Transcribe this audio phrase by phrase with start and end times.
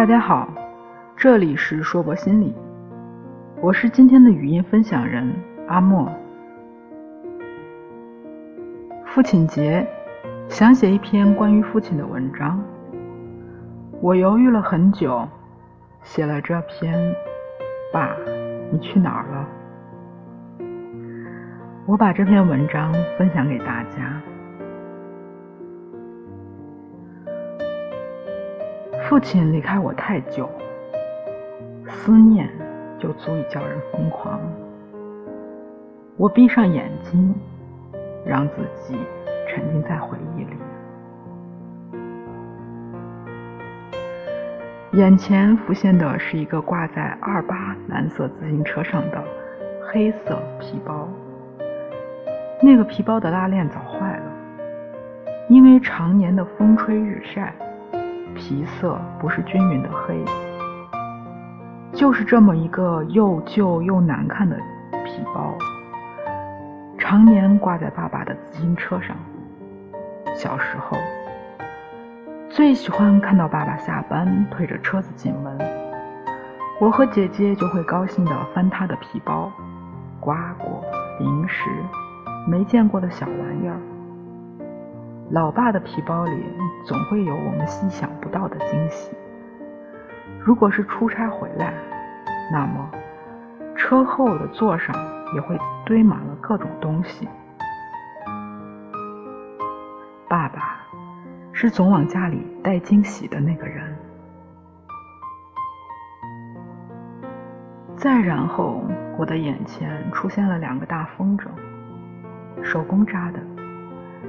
[0.00, 0.48] 大家好，
[1.14, 2.54] 这里是说博心理，
[3.60, 5.30] 我是今天的语音分享人
[5.68, 6.10] 阿莫。
[9.04, 9.86] 父亲节，
[10.48, 12.58] 想写一篇关于父亲的文章，
[14.00, 15.28] 我犹豫了很久，
[16.02, 16.98] 写了这篇
[17.92, 18.08] 《爸，
[18.72, 19.48] 你去哪儿了》。
[21.84, 24.18] 我把这篇文章分享给大家。
[29.10, 30.48] 父亲离开我太久，
[31.88, 32.48] 思念
[32.96, 34.40] 就足以叫人疯狂。
[36.16, 37.34] 我闭上眼睛，
[38.24, 38.96] 让自己
[39.48, 40.56] 沉浸在回忆里。
[44.92, 49.20] 眼前浮现的是一个挂在二八蓝色自行车上的
[49.90, 51.08] 黑色皮包。
[52.62, 54.22] 那个皮包的拉链早坏了，
[55.48, 57.52] 因为常年的风吹日晒。
[58.34, 60.24] 皮色不是均匀的黑，
[61.92, 64.56] 就是这么一个又旧又难看的
[65.04, 65.54] 皮包，
[66.98, 69.16] 常年挂在爸爸的自行车上。
[70.34, 70.96] 小时候，
[72.48, 75.58] 最喜欢看到爸爸下班推着车子进门，
[76.80, 79.52] 我和姐姐就会高兴地翻他的皮包，
[80.18, 80.82] 瓜果、
[81.18, 81.68] 零食、
[82.46, 83.76] 没见过的小玩意儿。
[85.30, 86.42] 老爸的皮包里
[86.84, 89.10] 总会有我们意想不到的惊喜。
[90.40, 91.74] 如果是出差回来，
[92.52, 92.90] 那么
[93.76, 94.94] 车后的座上
[95.34, 97.28] 也会堆满了各种东西。
[100.28, 100.80] 爸爸
[101.52, 103.96] 是总往家里带惊喜的那个人。
[107.96, 108.82] 再然后，
[109.18, 111.48] 我的眼前出现了两个大风筝，
[112.62, 113.59] 手工扎的。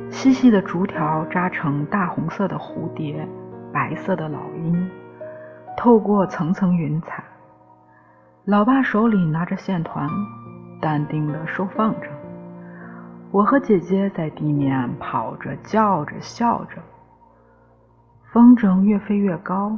[0.09, 3.27] 细细的竹条扎成大红色的蝴蝶，
[3.73, 4.89] 白色的老鹰，
[5.77, 7.23] 透过层层云彩。
[8.45, 10.07] 老爸手里拿着线团，
[10.81, 12.07] 淡定地收放着。
[13.31, 16.81] 我和姐姐在地面跑着、叫着、笑着。
[18.31, 19.77] 风筝越飞越高，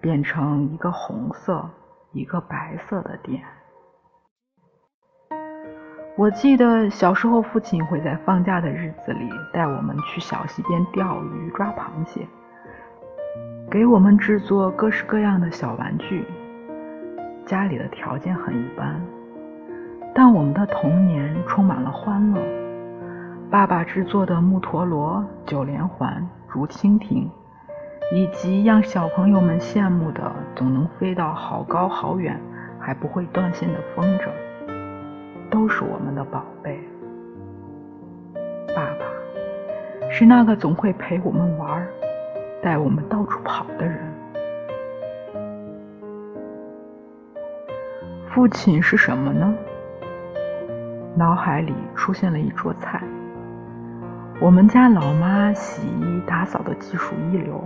[0.00, 1.68] 变成一个红色、
[2.12, 3.42] 一个白色的点。
[6.18, 12.26] 我记得小时候，父亲会在放假的日子里带我们去小溪边钓鱼、抓螃蟹，
[13.70, 16.24] 给我们制作各式各样的小玩具。
[17.44, 18.98] 家里的条件很一般，
[20.14, 22.40] 但我们的童年充满了欢乐。
[23.50, 27.30] 爸爸制作的木陀螺、九连环、竹蜻蜓，
[28.10, 32.40] 以及让小朋友们羡慕的总能飞到好高好远
[32.80, 34.30] 还不会断线的风筝。
[35.50, 36.78] 都是我们的宝贝。
[38.74, 41.86] 爸爸是那个总会陪我们玩、
[42.62, 43.98] 带我们到处跑的人。
[48.28, 49.54] 父亲是什么呢？
[51.14, 53.02] 脑海里出现了一桌菜。
[54.38, 57.58] 我们家老妈洗衣打扫的技术一流，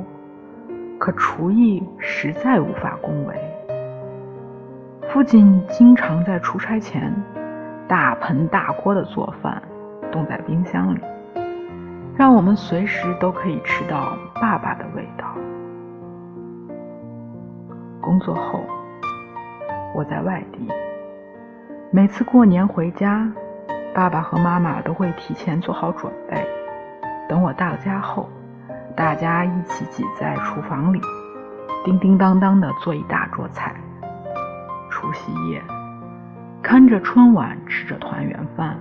[0.96, 3.34] 可厨艺实在无法恭维。
[5.08, 7.12] 父亲经常在出差前。
[7.90, 9.60] 大盆大锅的做饭，
[10.12, 11.00] 冻在冰箱里，
[12.16, 15.26] 让我们随时都可以吃到爸爸的味道。
[18.00, 18.64] 工作后，
[19.92, 20.68] 我在外地，
[21.90, 23.28] 每次过年回家，
[23.92, 26.46] 爸爸和妈妈都会提前做好准备，
[27.28, 28.28] 等我到家后，
[28.94, 31.00] 大家一起挤在厨房里，
[31.84, 33.74] 叮叮当当的做一大桌菜。
[34.88, 35.60] 除夕夜。
[36.62, 38.78] 看着春晚，吃着团圆饭，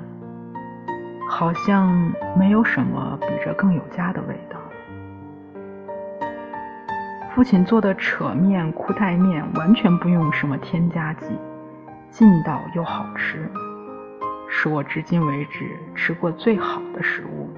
[1.28, 4.60] 好像没有什么比这更有家的味道。
[7.34, 11.28] 父亲做的扯面、裤带面完全不用什么添加剂，
[12.12, 13.50] 劲道又好吃，
[14.50, 17.50] 是我至今为止吃过最好的食物。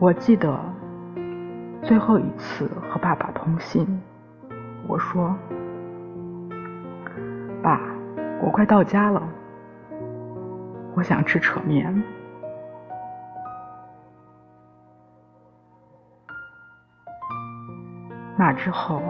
[0.00, 0.58] 我记得
[1.82, 3.86] 最后一次和爸爸通信，
[4.86, 5.36] 我说。
[7.62, 7.80] 爸，
[8.40, 9.22] 我快到家了，
[10.94, 12.02] 我想吃扯面。
[18.36, 19.02] 那之后，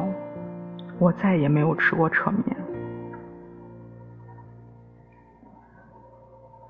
[0.98, 2.56] 我再也没有吃过扯面。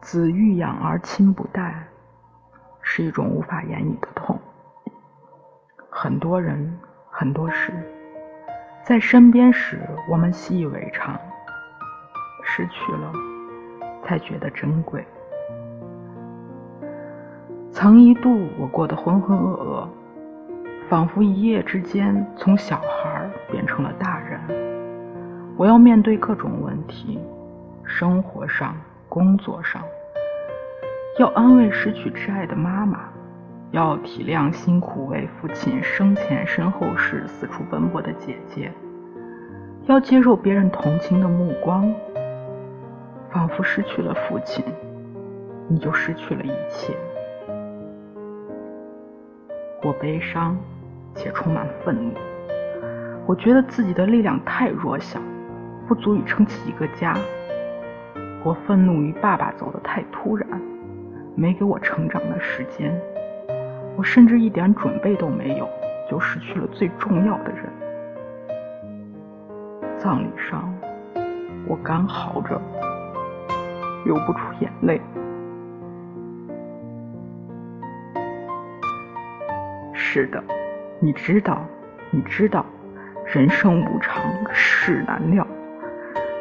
[0.01, 1.87] 子欲养而亲不待，
[2.83, 4.37] 是一种无法言语的痛。
[5.91, 6.77] 很多人，
[7.11, 7.73] 很多事，
[8.83, 9.79] 在身边时
[10.09, 11.17] 我们习以为常。
[12.59, 13.13] 失去了，
[14.03, 15.07] 才觉得珍贵。
[17.71, 19.87] 曾一度，我过得浑浑噩噩，
[20.89, 24.41] 仿佛一夜之间从小孩变成了大人。
[25.57, 27.21] 我要面对各种问题，
[27.85, 28.75] 生活上、
[29.09, 29.81] 工作上，
[31.21, 33.09] 要安慰失去挚爱的妈妈，
[33.71, 38.73] 要体谅辛苦为父亲生前身后事四处奔波的姐姐，
[39.87, 41.89] 要接受别人同情的目光。
[43.31, 44.65] 仿佛失去了父亲，
[45.69, 46.95] 你就失去了一切。
[49.83, 50.57] 我悲伤
[51.15, 52.15] 且充满愤怒，
[53.27, 55.21] 我觉得自己的力量太弱小。
[55.87, 57.17] 不足以撑起一个家。
[58.45, 60.47] 我愤怒于爸爸走得太突然，
[61.35, 62.95] 没给我成长的时间。
[63.97, 65.67] 我甚至一点准备都没有，
[66.11, 67.65] 就失去了最重要的人。
[69.97, 70.71] 葬礼上，
[71.67, 72.61] 我干嚎着，
[74.05, 75.01] 流不出眼泪。
[79.93, 80.43] 是的，
[81.01, 81.61] 你知道，
[82.11, 82.65] 你知道，
[83.27, 84.23] 人生无常，
[84.53, 85.47] 事难料。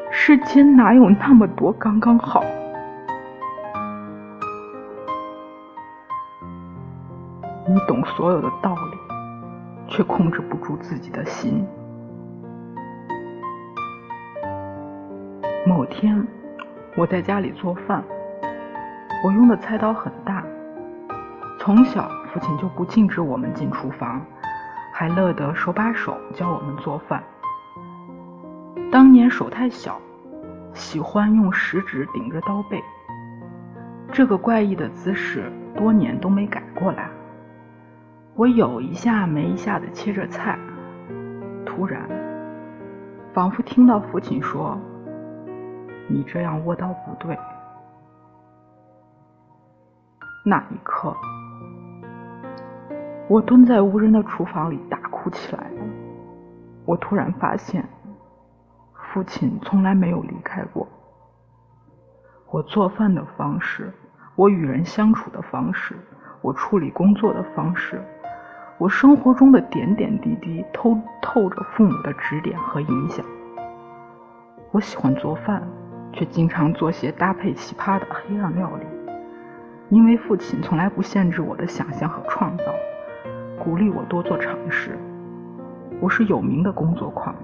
[0.09, 2.43] 世间哪有那么多刚刚好？
[7.67, 8.97] 你懂所有的道理，
[9.89, 11.65] 却控制不住自己的心。
[15.65, 16.25] 某天，
[16.97, 18.03] 我在家里做饭，
[19.23, 20.43] 我用的菜刀很大。
[21.59, 24.19] 从小，父亲就不禁止我们进厨房，
[24.91, 27.23] 还乐得手把手教我们做饭。
[28.91, 29.99] 当年手太小。
[30.73, 32.79] 喜欢用食指顶着刀背，
[34.11, 37.09] 这个怪异的姿势多年都没改过来。
[38.35, 40.59] 我有一下没一下的切着菜，
[41.65, 42.07] 突然，
[43.33, 44.79] 仿佛听到父亲说
[46.07, 47.37] ：“你这样握刀不对。”
[50.45, 51.15] 那一刻，
[53.27, 55.69] 我蹲在无人的厨房里大哭起来。
[56.85, 57.87] 我突然发现。
[59.13, 60.85] 父亲从来没有离开过。
[62.51, 63.91] 我做饭的方式，
[64.35, 65.97] 我与人相处的方式，
[66.41, 68.03] 我处理工作的方式，
[68.77, 73.25] 我生活中的点点滴滴，透透着父母的指点和影响。
[74.71, 75.67] 我喜欢做饭，
[76.13, 78.85] 却经常做些搭配奇葩的黑暗料理，
[79.89, 82.65] 因为父亲从来不限制我的想象和创造，
[83.59, 84.97] 鼓励我多做尝试。
[85.99, 87.35] 我是有名的工作狂。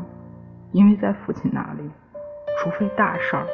[0.71, 1.87] 因为在父亲那里，
[2.57, 3.45] 除非大事儿，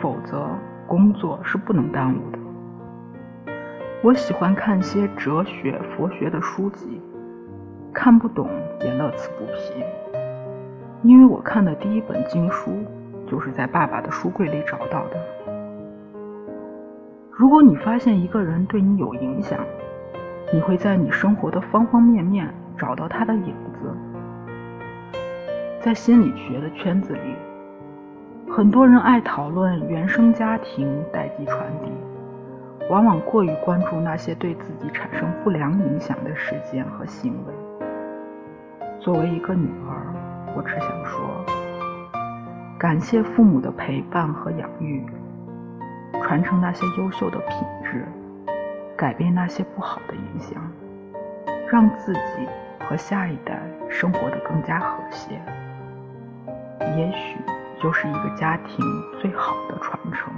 [0.00, 0.48] 否则
[0.86, 2.38] 工作是不能耽误的。
[4.04, 7.02] 我喜欢看些哲学、佛学的书籍，
[7.92, 8.48] 看不懂
[8.82, 9.82] 也乐此不疲。
[11.02, 12.70] 因为我看的第一本经书，
[13.30, 15.16] 就是在爸爸的书柜里找到的。
[17.30, 19.60] 如果你发现一个人对你有影响，
[20.52, 23.94] 你会在你生活的方方面面找到他的影子。
[25.80, 27.36] 在心理学的圈子里，
[28.50, 31.92] 很多人爱讨论原生家庭代际传递，
[32.90, 37.54] 往往过于关注那些对自己产生不良影响的事件和行为。
[38.98, 40.12] 作为一个女儿，
[40.56, 41.44] 我只想说，
[42.78, 45.04] 感谢父母的陪伴和养育，
[46.22, 48.06] 传承那些优秀的品质，
[48.96, 50.62] 改变那些不好的影响，
[51.68, 52.20] 让自己
[52.88, 55.40] 和下一代生活得更加和谐。
[56.96, 57.36] 也许
[57.82, 58.78] 就是一个家庭
[59.20, 60.32] 最好的传承。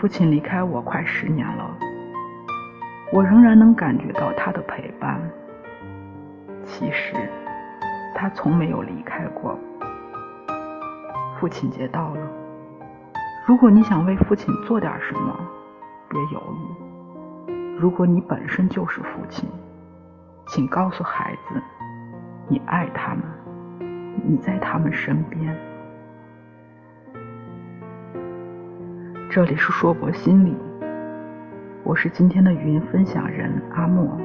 [0.00, 1.76] 父亲离开我快十年了，
[3.12, 5.20] 我仍然能感觉到他的陪伴。
[6.72, 7.14] 其实，
[8.14, 9.58] 他从没有离开过。
[11.38, 12.26] 父亲节到了，
[13.46, 15.38] 如果你想为父亲做点什么，
[16.08, 17.76] 别犹豫。
[17.78, 19.48] 如果你本身就是父亲。
[20.48, 21.62] 请告诉孩子，
[22.48, 23.22] 你爱他们，
[24.26, 25.56] 你在他们身边。
[29.30, 30.56] 这里是硕博心理，
[31.84, 34.18] 我是今天的语音分享人阿莫。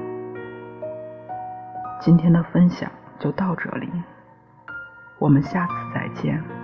[1.99, 2.89] 今天的分享
[3.19, 3.89] 就到这里，
[5.19, 6.56] 我们下次再见。